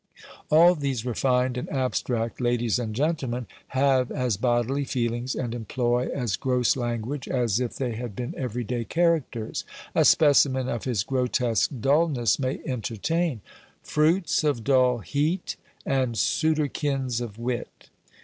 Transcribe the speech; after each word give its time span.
All 0.49 0.73
these 0.73 1.05
refined 1.05 1.57
and 1.59 1.69
abstract 1.69 2.41
ladies 2.41 2.79
and 2.79 2.95
gentlemen 2.95 3.45
have 3.67 4.09
as 4.09 4.35
bodily 4.35 4.83
feelings, 4.83 5.35
and 5.35 5.53
employ 5.53 6.07
as 6.07 6.37
gross 6.37 6.75
language, 6.75 7.27
as 7.27 7.59
if 7.59 7.75
they 7.75 7.91
had 7.91 8.15
been 8.15 8.33
every 8.35 8.63
day 8.63 8.83
characters. 8.83 9.63
A 9.93 10.03
specimen 10.03 10.67
of 10.67 10.85
his 10.85 11.03
grotesque 11.03 11.69
dulness 11.79 12.39
may 12.39 12.61
entertain: 12.65 13.41
Fruits 13.83 14.43
of 14.43 14.63
dull 14.63 14.97
heat, 15.01 15.55
and 15.85 16.15
sooterkins 16.15 17.21
of 17.21 17.37
wit. 17.37 17.91